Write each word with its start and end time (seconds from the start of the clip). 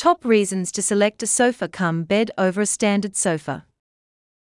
Top 0.00 0.24
reasons 0.24 0.72
to 0.72 0.80
select 0.80 1.22
a 1.22 1.26
sofa 1.26 1.68
cum 1.68 2.04
bed 2.04 2.30
over 2.38 2.62
a 2.62 2.64
standard 2.64 3.14
sofa. 3.14 3.66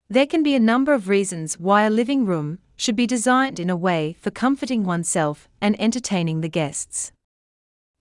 There 0.08 0.26
can 0.26 0.44
be 0.44 0.56
a 0.56 0.62
number 0.62 0.94
of 0.94 1.10
reasons 1.10 1.60
why 1.60 1.84
a 1.84 1.90
living 1.90 2.26
room 2.26 2.60
should 2.78 2.96
be 2.96 3.06
designed 3.06 3.60
in 3.60 3.70
a 3.70 3.76
way 3.76 4.16
for 4.22 4.32
comforting 4.32 4.86
oneself 4.86 5.50
and 5.60 5.76
entertaining 5.78 6.40
the 6.40 6.48
guests. 6.48 7.12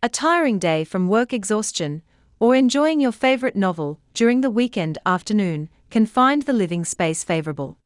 A 0.00 0.08
tiring 0.08 0.60
day 0.60 0.84
from 0.84 1.08
work 1.08 1.32
exhaustion, 1.32 2.02
or 2.38 2.54
enjoying 2.54 3.00
your 3.00 3.10
favorite 3.10 3.56
novel 3.56 3.98
during 4.14 4.42
the 4.42 4.48
weekend 4.60 4.98
afternoon, 5.04 5.68
can 5.90 6.06
find 6.06 6.42
the 6.42 6.52
living 6.52 6.84
space 6.84 7.24
favorable. 7.24 7.78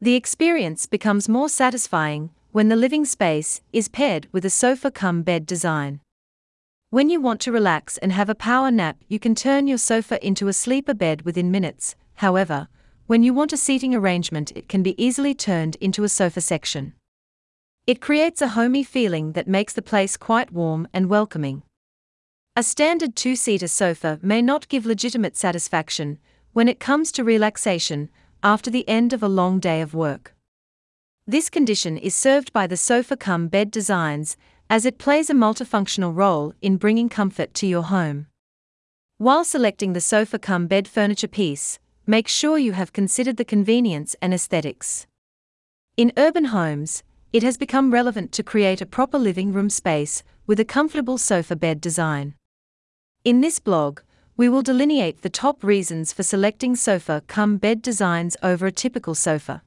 The 0.00 0.16
experience 0.16 0.86
becomes 0.86 1.28
more 1.28 1.48
satisfying 1.48 2.30
when 2.50 2.68
the 2.68 2.74
living 2.74 3.04
space 3.04 3.60
is 3.72 3.86
paired 3.86 4.26
with 4.32 4.44
a 4.44 4.50
sofa 4.50 4.90
cum 4.90 5.22
bed 5.22 5.46
design. 5.46 6.00
When 6.92 7.08
you 7.08 7.22
want 7.22 7.40
to 7.40 7.52
relax 7.52 7.96
and 7.96 8.12
have 8.12 8.28
a 8.28 8.34
power 8.34 8.70
nap, 8.70 8.98
you 9.08 9.18
can 9.18 9.34
turn 9.34 9.66
your 9.66 9.78
sofa 9.78 10.22
into 10.22 10.48
a 10.48 10.52
sleeper 10.52 10.92
bed 10.92 11.22
within 11.22 11.50
minutes. 11.50 11.96
However, 12.16 12.68
when 13.06 13.22
you 13.22 13.32
want 13.32 13.54
a 13.54 13.56
seating 13.56 13.94
arrangement, 13.94 14.52
it 14.54 14.68
can 14.68 14.82
be 14.82 15.02
easily 15.02 15.34
turned 15.34 15.76
into 15.76 16.04
a 16.04 16.10
sofa 16.10 16.42
section. 16.42 16.92
It 17.86 18.02
creates 18.02 18.42
a 18.42 18.48
homey 18.48 18.82
feeling 18.82 19.32
that 19.32 19.48
makes 19.48 19.72
the 19.72 19.80
place 19.80 20.18
quite 20.18 20.52
warm 20.52 20.86
and 20.92 21.08
welcoming. 21.08 21.62
A 22.56 22.62
standard 22.62 23.16
two 23.16 23.36
seater 23.36 23.68
sofa 23.68 24.18
may 24.20 24.42
not 24.42 24.68
give 24.68 24.84
legitimate 24.84 25.34
satisfaction 25.34 26.18
when 26.52 26.68
it 26.68 26.78
comes 26.78 27.10
to 27.12 27.24
relaxation 27.24 28.10
after 28.42 28.70
the 28.70 28.86
end 28.86 29.14
of 29.14 29.22
a 29.22 29.28
long 29.28 29.60
day 29.60 29.80
of 29.80 29.94
work. 29.94 30.34
This 31.26 31.48
condition 31.48 31.96
is 31.96 32.14
served 32.14 32.52
by 32.52 32.66
the 32.66 32.76
sofa 32.76 33.16
cum 33.16 33.48
bed 33.48 33.70
designs 33.70 34.36
as 34.72 34.86
it 34.86 34.96
plays 34.96 35.28
a 35.28 35.34
multifunctional 35.34 36.16
role 36.16 36.54
in 36.62 36.78
bringing 36.78 37.06
comfort 37.06 37.52
to 37.52 37.66
your 37.66 37.82
home. 37.82 38.26
While 39.18 39.44
selecting 39.44 39.92
the 39.92 40.00
sofa 40.00 40.38
cum 40.38 40.66
bed 40.66 40.88
furniture 40.88 41.28
piece, 41.28 41.78
make 42.06 42.26
sure 42.26 42.56
you 42.56 42.72
have 42.72 42.94
considered 42.94 43.36
the 43.36 43.44
convenience 43.44 44.16
and 44.22 44.32
aesthetics. 44.32 45.06
In 45.98 46.10
urban 46.16 46.46
homes, 46.46 47.02
it 47.34 47.42
has 47.42 47.58
become 47.58 47.92
relevant 47.92 48.32
to 48.32 48.42
create 48.42 48.80
a 48.80 48.86
proper 48.86 49.18
living 49.18 49.52
room 49.52 49.68
space 49.68 50.22
with 50.46 50.58
a 50.58 50.64
comfortable 50.64 51.18
sofa 51.18 51.54
bed 51.54 51.78
design. 51.78 52.34
In 53.26 53.42
this 53.42 53.58
blog, 53.58 54.00
we 54.38 54.48
will 54.48 54.62
delineate 54.62 55.20
the 55.20 55.28
top 55.28 55.62
reasons 55.62 56.14
for 56.14 56.22
selecting 56.22 56.76
sofa 56.76 57.22
cum 57.26 57.58
bed 57.58 57.82
designs 57.82 58.38
over 58.42 58.64
a 58.64 58.72
typical 58.72 59.14
sofa. 59.14 59.60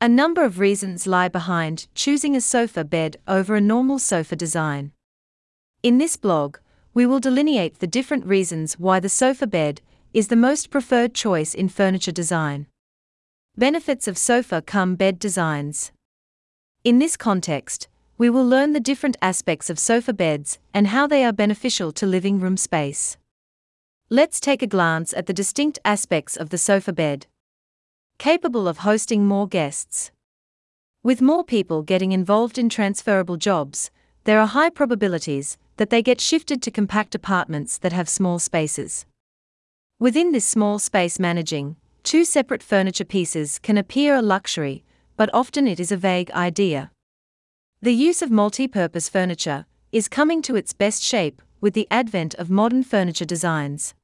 A 0.00 0.08
number 0.08 0.44
of 0.44 0.60
reasons 0.60 1.08
lie 1.08 1.26
behind 1.26 1.88
choosing 1.92 2.36
a 2.36 2.40
sofa 2.40 2.84
bed 2.84 3.16
over 3.26 3.56
a 3.56 3.60
normal 3.60 3.98
sofa 3.98 4.36
design. 4.36 4.92
In 5.82 5.98
this 5.98 6.16
blog, 6.16 6.58
we 6.94 7.04
will 7.04 7.18
delineate 7.18 7.80
the 7.80 7.88
different 7.88 8.24
reasons 8.24 8.78
why 8.78 9.00
the 9.00 9.08
sofa 9.08 9.48
bed 9.48 9.80
is 10.14 10.28
the 10.28 10.36
most 10.36 10.70
preferred 10.70 11.14
choice 11.14 11.52
in 11.52 11.68
furniture 11.68 12.12
design. 12.12 12.68
Benefits 13.56 14.06
of 14.06 14.16
sofa 14.16 14.62
cum 14.62 14.94
bed 14.94 15.18
designs. 15.18 15.90
In 16.84 17.00
this 17.00 17.16
context, 17.16 17.88
we 18.16 18.30
will 18.30 18.46
learn 18.46 18.74
the 18.74 18.88
different 18.88 19.16
aspects 19.20 19.68
of 19.68 19.80
sofa 19.80 20.12
beds 20.12 20.60
and 20.72 20.86
how 20.86 21.08
they 21.08 21.24
are 21.24 21.32
beneficial 21.32 21.90
to 21.90 22.06
living 22.06 22.38
room 22.38 22.56
space. 22.56 23.16
Let's 24.10 24.38
take 24.38 24.62
a 24.62 24.68
glance 24.68 25.12
at 25.12 25.26
the 25.26 25.32
distinct 25.32 25.80
aspects 25.84 26.36
of 26.36 26.50
the 26.50 26.58
sofa 26.58 26.92
bed 26.92 27.26
capable 28.18 28.66
of 28.66 28.78
hosting 28.78 29.24
more 29.24 29.46
guests. 29.46 30.10
With 31.04 31.22
more 31.22 31.44
people 31.44 31.82
getting 31.82 32.10
involved 32.10 32.58
in 32.58 32.68
transferable 32.68 33.36
jobs, 33.36 33.92
there 34.24 34.40
are 34.40 34.46
high 34.46 34.70
probabilities 34.70 35.56
that 35.76 35.90
they 35.90 36.02
get 36.02 36.20
shifted 36.20 36.60
to 36.62 36.70
compact 36.72 37.14
apartments 37.14 37.78
that 37.78 37.92
have 37.92 38.08
small 38.08 38.40
spaces. 38.40 39.06
Within 40.00 40.32
this 40.32 40.44
small 40.44 40.80
space 40.80 41.20
managing, 41.20 41.76
two 42.02 42.24
separate 42.24 42.62
furniture 42.62 43.04
pieces 43.04 43.60
can 43.60 43.78
appear 43.78 44.16
a 44.16 44.22
luxury, 44.22 44.84
but 45.16 45.30
often 45.32 45.68
it 45.68 45.78
is 45.78 45.92
a 45.92 45.96
vague 45.96 46.30
idea. 46.32 46.90
The 47.80 47.94
use 47.94 48.20
of 48.20 48.30
multi 48.32 48.66
purpose 48.66 49.08
furniture 49.08 49.66
is 49.92 50.08
coming 50.08 50.42
to 50.42 50.56
its 50.56 50.72
best 50.72 51.02
shape 51.04 51.40
with 51.60 51.74
the 51.74 51.86
advent 51.90 52.34
of 52.34 52.50
modern 52.50 52.82
furniture 52.82 53.24
designs. 53.24 53.94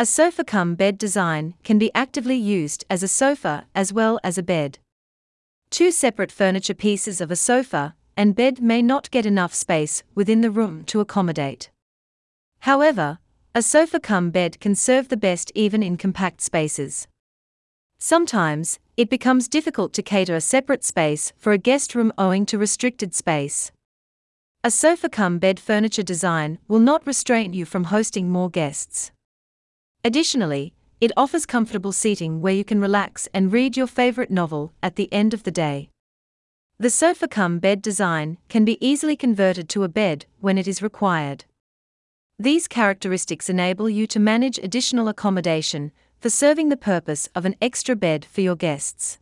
A 0.00 0.06
sofa 0.06 0.44
cum 0.44 0.76
bed 0.76 0.96
design 0.96 1.52
can 1.62 1.78
be 1.78 1.90
actively 1.94 2.34
used 2.34 2.86
as 2.88 3.02
a 3.02 3.06
sofa 3.06 3.66
as 3.74 3.92
well 3.92 4.18
as 4.24 4.38
a 4.38 4.42
bed. 4.42 4.78
Two 5.68 5.90
separate 5.90 6.32
furniture 6.32 6.72
pieces 6.72 7.20
of 7.20 7.30
a 7.30 7.36
sofa 7.36 7.94
and 8.16 8.34
bed 8.34 8.62
may 8.62 8.80
not 8.80 9.10
get 9.10 9.26
enough 9.26 9.52
space 9.52 10.02
within 10.14 10.40
the 10.40 10.50
room 10.50 10.84
to 10.84 11.00
accommodate. 11.00 11.68
However, 12.60 13.18
a 13.54 13.60
sofa 13.60 14.00
cum 14.00 14.30
bed 14.30 14.58
can 14.58 14.74
serve 14.74 15.08
the 15.08 15.18
best 15.18 15.52
even 15.54 15.82
in 15.82 15.98
compact 15.98 16.40
spaces. 16.40 17.06
Sometimes, 17.98 18.78
it 18.96 19.10
becomes 19.10 19.48
difficult 19.48 19.92
to 19.92 20.02
cater 20.02 20.34
a 20.34 20.40
separate 20.40 20.82
space 20.82 21.34
for 21.36 21.52
a 21.52 21.58
guest 21.58 21.94
room 21.94 22.10
owing 22.16 22.46
to 22.46 22.56
restricted 22.56 23.14
space. 23.14 23.70
A 24.64 24.70
sofa 24.70 25.10
cum 25.10 25.38
bed 25.38 25.60
furniture 25.60 26.02
design 26.02 26.58
will 26.68 26.78
not 26.78 27.06
restrain 27.06 27.52
you 27.52 27.66
from 27.66 27.84
hosting 27.84 28.30
more 28.30 28.48
guests. 28.48 29.12
Additionally, 30.02 30.72
it 31.00 31.12
offers 31.14 31.44
comfortable 31.44 31.92
seating 31.92 32.40
where 32.40 32.54
you 32.54 32.64
can 32.64 32.80
relax 32.80 33.28
and 33.34 33.52
read 33.52 33.76
your 33.76 33.86
favorite 33.86 34.30
novel 34.30 34.72
at 34.82 34.96
the 34.96 35.12
end 35.12 35.34
of 35.34 35.42
the 35.42 35.50
day. 35.50 35.90
The 36.78 36.88
sofa 36.88 37.28
cum 37.28 37.58
bed 37.58 37.82
design 37.82 38.38
can 38.48 38.64
be 38.64 38.78
easily 38.86 39.14
converted 39.14 39.68
to 39.70 39.84
a 39.84 39.88
bed 39.88 40.24
when 40.40 40.56
it 40.56 40.66
is 40.66 40.82
required. 40.82 41.44
These 42.38 42.68
characteristics 42.68 43.50
enable 43.50 43.90
you 43.90 44.06
to 44.06 44.18
manage 44.18 44.56
additional 44.56 45.08
accommodation 45.08 45.92
for 46.18 46.30
serving 46.30 46.70
the 46.70 46.76
purpose 46.78 47.28
of 47.34 47.44
an 47.44 47.56
extra 47.60 47.94
bed 47.94 48.24
for 48.24 48.40
your 48.40 48.56
guests. 48.56 49.18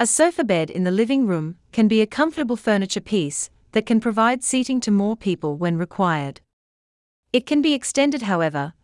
A 0.00 0.06
sofa 0.06 0.42
bed 0.42 0.70
in 0.70 0.82
the 0.82 0.90
living 0.90 1.28
room 1.28 1.56
can 1.70 1.86
be 1.86 2.00
a 2.00 2.06
comfortable 2.06 2.56
furniture 2.56 3.00
piece 3.00 3.50
that 3.70 3.86
can 3.86 4.00
provide 4.00 4.42
seating 4.42 4.80
to 4.80 4.90
more 4.90 5.16
people 5.16 5.56
when 5.56 5.76
required. 5.76 6.40
It 7.32 7.46
can 7.46 7.62
be 7.62 7.74
extended, 7.74 8.22
however, 8.22 8.74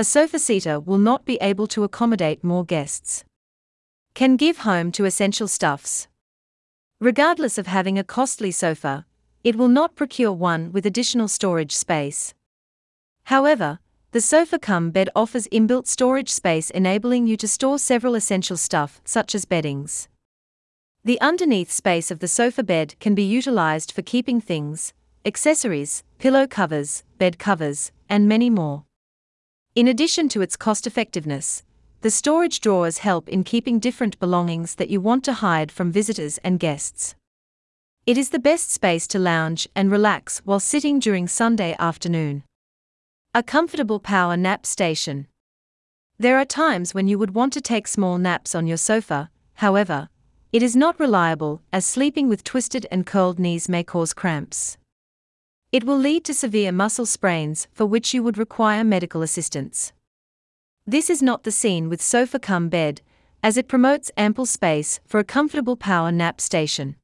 a 0.00 0.04
sofa 0.04 0.38
seater 0.38 0.80
will 0.80 0.96
not 0.96 1.26
be 1.26 1.36
able 1.42 1.66
to 1.66 1.84
accommodate 1.84 2.42
more 2.42 2.64
guests. 2.64 3.22
Can 4.14 4.38
give 4.38 4.60
home 4.60 4.92
to 4.92 5.04
essential 5.04 5.46
stuffs. 5.46 6.08
Regardless 7.00 7.58
of 7.58 7.66
having 7.66 7.98
a 7.98 8.02
costly 8.16 8.50
sofa, 8.50 9.04
it 9.44 9.56
will 9.56 9.68
not 9.68 9.96
procure 9.96 10.32
one 10.32 10.72
with 10.72 10.86
additional 10.86 11.28
storage 11.28 11.76
space. 11.76 12.32
However, 13.24 13.78
the 14.12 14.22
sofa 14.22 14.58
cum 14.58 14.90
bed 14.90 15.10
offers 15.14 15.46
inbuilt 15.48 15.86
storage 15.86 16.30
space 16.30 16.70
enabling 16.70 17.26
you 17.26 17.36
to 17.36 17.46
store 17.46 17.78
several 17.78 18.14
essential 18.14 18.56
stuff 18.56 19.02
such 19.04 19.34
as 19.34 19.44
beddings. 19.44 20.08
The 21.04 21.20
underneath 21.20 21.70
space 21.70 22.10
of 22.10 22.20
the 22.20 22.28
sofa 22.28 22.62
bed 22.62 22.94
can 23.00 23.14
be 23.14 23.24
utilized 23.24 23.92
for 23.92 24.00
keeping 24.00 24.40
things, 24.40 24.94
accessories, 25.26 26.04
pillow 26.18 26.46
covers, 26.46 27.04
bed 27.18 27.38
covers, 27.38 27.92
and 28.08 28.26
many 28.26 28.48
more. 28.48 28.84
In 29.80 29.88
addition 29.88 30.28
to 30.28 30.42
its 30.42 30.58
cost 30.58 30.86
effectiveness, 30.86 31.62
the 32.02 32.10
storage 32.10 32.60
drawers 32.60 32.98
help 32.98 33.30
in 33.30 33.42
keeping 33.44 33.78
different 33.78 34.18
belongings 34.18 34.74
that 34.74 34.90
you 34.90 35.00
want 35.00 35.24
to 35.24 35.32
hide 35.32 35.72
from 35.72 35.90
visitors 35.90 36.36
and 36.44 36.60
guests. 36.60 37.14
It 38.04 38.18
is 38.18 38.28
the 38.28 38.38
best 38.38 38.70
space 38.70 39.06
to 39.06 39.18
lounge 39.18 39.66
and 39.74 39.90
relax 39.90 40.40
while 40.44 40.60
sitting 40.60 40.98
during 40.98 41.26
Sunday 41.26 41.74
afternoon. 41.78 42.42
A 43.34 43.42
comfortable 43.42 44.00
power 44.00 44.36
nap 44.36 44.66
station. 44.66 45.28
There 46.18 46.36
are 46.36 46.44
times 46.44 46.92
when 46.92 47.08
you 47.08 47.18
would 47.18 47.34
want 47.34 47.54
to 47.54 47.62
take 47.62 47.88
small 47.88 48.18
naps 48.18 48.54
on 48.54 48.66
your 48.66 48.76
sofa, 48.76 49.30
however, 49.64 50.10
it 50.52 50.62
is 50.62 50.76
not 50.76 51.00
reliable 51.00 51.62
as 51.72 51.86
sleeping 51.86 52.28
with 52.28 52.44
twisted 52.44 52.84
and 52.90 53.06
curled 53.06 53.38
knees 53.38 53.66
may 53.66 53.82
cause 53.82 54.12
cramps. 54.12 54.76
It 55.72 55.84
will 55.84 55.98
lead 55.98 56.24
to 56.24 56.34
severe 56.34 56.72
muscle 56.72 57.06
sprains 57.06 57.68
for 57.72 57.86
which 57.86 58.12
you 58.12 58.24
would 58.24 58.36
require 58.36 58.82
medical 58.82 59.22
assistance. 59.22 59.92
This 60.84 61.08
is 61.08 61.22
not 61.22 61.44
the 61.44 61.52
scene 61.52 61.88
with 61.88 62.02
sofa 62.02 62.40
cum 62.40 62.68
bed, 62.68 63.02
as 63.40 63.56
it 63.56 63.68
promotes 63.68 64.10
ample 64.16 64.46
space 64.46 64.98
for 65.06 65.20
a 65.20 65.24
comfortable 65.24 65.76
power 65.76 66.10
nap 66.10 66.40
station. 66.40 66.96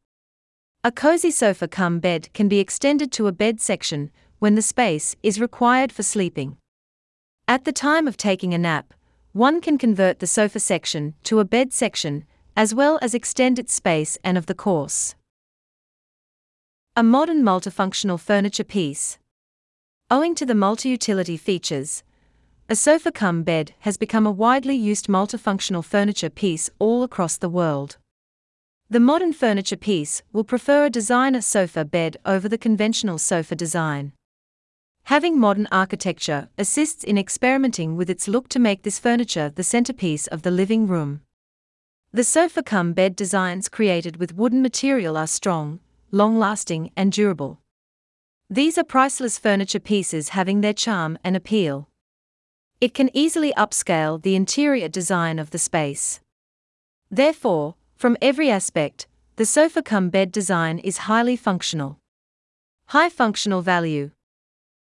A 0.83 0.91
cozy 0.91 1.31
sofa 1.31 1.69
cum 1.69 2.01
bed 2.01 2.29
can 2.35 2.49
be 2.49 2.59
extended 2.59 3.13
to 3.13 3.29
a 3.29 3.33
bed 3.33 3.61
section 3.61 4.11
when 4.41 4.57
the 4.57 4.63
space 4.63 5.15
is 5.23 5.41
required 5.41 5.93
for 5.93 6.03
sleeping. 6.03 6.57
At 7.47 7.65
the 7.65 7.73
time 7.73 8.09
of 8.09 8.17
taking 8.17 8.53
a 8.53 8.59
nap, 8.59 8.93
one 9.33 9.61
can 9.61 9.79
convert 9.79 10.19
the 10.19 10.27
sofa 10.27 10.59
section 10.59 11.15
to 11.23 11.39
a 11.39 11.45
bed 11.45 11.73
section 11.73 12.25
as 12.57 12.75
well 12.75 12.99
as 13.01 13.15
extend 13.15 13.61
its 13.61 13.75
space 13.75 14.19
and 14.25 14.37
of 14.37 14.47
the 14.47 14.55
course. 14.55 15.15
A 16.99 17.03
modern 17.03 17.43
multifunctional 17.43 18.19
furniture 18.19 18.65
piece. 18.65 19.19
Owing 20.11 20.35
to 20.35 20.47
the 20.47 20.55
multi-utility 20.55 21.37
features, 21.37 22.03
a 22.71 22.75
sofa 22.75 23.13
cum 23.13 23.43
bed 23.43 23.75
has 23.81 23.99
become 23.99 24.27
a 24.27 24.31
widely 24.31 24.75
used 24.75 25.07
multifunctional 25.07 25.85
furniture 25.85 26.31
piece 26.31 26.71
all 26.79 27.03
across 27.03 27.37
the 27.37 27.51
world. 27.51 27.99
The 28.89 28.99
modern 28.99 29.35
furniture 29.35 29.77
piece 29.77 30.23
will 30.33 30.43
prefer 30.43 30.87
a 30.87 30.91
designer 30.91 31.43
sofa 31.43 31.85
bed 31.85 32.17
over 32.25 32.49
the 32.49 32.57
conventional 32.57 33.19
sofa 33.19 33.55
design. 33.55 34.13
Having 35.05 35.39
modern 35.39 35.69
architecture 35.71 36.49
assists 36.57 37.05
in 37.05 37.19
experimenting 37.19 37.97
with 37.97 38.09
its 38.09 38.27
look 38.27 38.49
to 38.49 38.59
make 38.59 38.85
this 38.85 38.99
furniture 38.99 39.53
the 39.55 39.63
centerpiece 39.63 40.29
of 40.29 40.41
the 40.41 40.51
living 40.51 40.87
room. 40.87 41.21
The 42.11 42.25
sofa 42.25 42.63
cum 42.63 42.95
bed 42.95 43.15
designs 43.15 43.69
created 43.69 44.17
with 44.17 44.35
wooden 44.35 44.63
material 44.63 45.19
are 45.19 45.27
strong, 45.27 45.81
long 46.11 46.39
lasting, 46.39 46.91
and 46.97 47.13
durable. 47.13 47.61
These 48.49 48.79
are 48.79 48.85
priceless 48.85 49.39
furniture 49.39 49.81
pieces 49.81 50.31
having 50.31 50.61
their 50.61 50.73
charm 50.73 51.19
and 51.25 51.37
appeal. 51.37 51.89
It 52.81 52.95
can 52.95 53.11
easily 53.13 53.53
upscale 53.55 54.23
the 54.23 54.37
interior 54.37 54.89
design 54.89 55.39
of 55.39 55.51
the 55.51 55.59
space. 55.59 56.21
Therefore, 57.11 57.75
from 57.97 58.17
every 58.21 58.51
aspect, 58.51 59.07
the 59.37 59.47
sofa 59.47 59.83
cum 59.83 60.11
bed 60.11 60.31
design 60.31 60.79
is 60.79 61.09
highly 61.09 61.37
functional. 61.37 61.99
High 62.89 63.09
functional 63.09 63.63
value. 63.63 64.11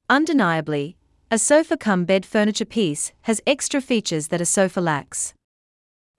Undeniably, 0.08 0.96
a 1.30 1.38
sofa 1.38 1.76
cum 1.76 2.04
bed 2.04 2.24
furniture 2.24 2.64
piece 2.64 3.12
has 3.22 3.40
extra 3.46 3.80
features 3.80 4.28
that 4.28 4.40
a 4.40 4.46
sofa 4.46 4.80
lacks. 4.80 5.34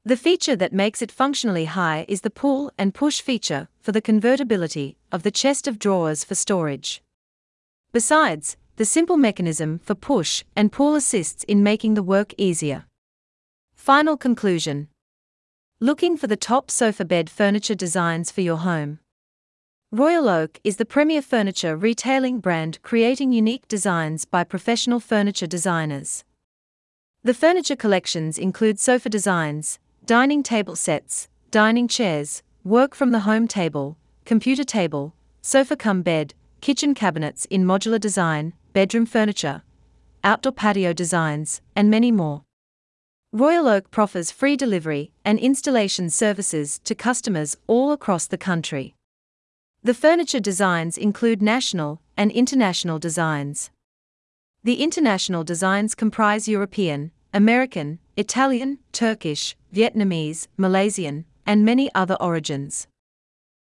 The 0.05 0.17
feature 0.17 0.57
that 0.57 0.73
makes 0.73 1.01
it 1.01 1.13
functionally 1.13 1.63
high 1.63 2.03
is 2.09 2.21
the 2.21 2.29
pull 2.29 2.71
and 2.77 2.93
push 2.93 3.21
feature 3.21 3.69
for 3.79 3.93
the 3.93 4.01
convertibility 4.01 4.97
of 5.13 5.23
the 5.23 5.31
chest 5.31 5.65
of 5.65 5.79
drawers 5.79 6.25
for 6.25 6.35
storage. 6.35 7.01
Besides, 7.93 8.57
the 8.75 8.83
simple 8.83 9.15
mechanism 9.15 9.79
for 9.79 9.95
push 9.95 10.43
and 10.57 10.73
pull 10.73 10.95
assists 10.95 11.45
in 11.45 11.63
making 11.63 11.93
the 11.93 12.03
work 12.03 12.33
easier. 12.37 12.83
Final 13.75 14.17
conclusion 14.17 14.89
Looking 15.79 16.17
for 16.17 16.27
the 16.27 16.35
top 16.35 16.69
sofa 16.69 17.05
bed 17.05 17.29
furniture 17.29 17.75
designs 17.75 18.29
for 18.29 18.41
your 18.41 18.57
home. 18.57 18.99
Royal 19.89 20.27
Oak 20.27 20.59
is 20.65 20.75
the 20.75 20.85
premier 20.85 21.21
furniture 21.21 21.77
retailing 21.77 22.41
brand 22.41 22.81
creating 22.81 23.31
unique 23.31 23.69
designs 23.69 24.25
by 24.25 24.43
professional 24.43 24.99
furniture 24.99 25.47
designers. 25.47 26.25
The 27.23 27.33
furniture 27.33 27.77
collections 27.77 28.37
include 28.37 28.81
sofa 28.81 29.07
designs, 29.07 29.79
dining 30.05 30.43
table 30.43 30.75
sets, 30.75 31.29
dining 31.49 31.87
chairs, 31.87 32.43
work 32.65 32.93
from 32.93 33.11
the 33.11 33.21
home 33.21 33.47
table, 33.47 33.97
computer 34.25 34.65
table, 34.65 35.15
sofa 35.41 35.77
cum 35.77 36.01
bed, 36.01 36.33
kitchen 36.59 36.93
cabinets 36.93 37.45
in 37.45 37.63
modular 37.63 37.99
design, 37.99 38.53
bedroom 38.73 39.05
furniture, 39.05 39.61
outdoor 40.21 40.51
patio 40.51 40.91
designs, 40.91 41.61
and 41.73 41.89
many 41.89 42.11
more. 42.11 42.43
Royal 43.31 43.67
Oak 43.67 43.91
proffers 43.91 44.29
free 44.29 44.57
delivery 44.57 45.13
and 45.23 45.39
installation 45.39 46.09
services 46.09 46.79
to 46.83 46.93
customers 46.93 47.55
all 47.65 47.93
across 47.93 48.27
the 48.27 48.37
country. 48.37 48.95
The 49.83 49.93
furniture 49.93 50.41
designs 50.41 50.97
include 50.97 51.41
national 51.41 52.01
and 52.17 52.29
international 52.29 52.99
designs. 52.99 53.71
The 54.65 54.83
international 54.83 55.45
designs 55.45 55.95
comprise 55.95 56.47
European, 56.47 57.11
American, 57.35 57.97
Italian, 58.15 58.77
Turkish, 58.91 59.55
Vietnamese, 59.73 60.47
Malaysian, 60.55 61.25
and 61.47 61.65
many 61.65 61.89
other 61.95 62.15
origins. 62.21 62.87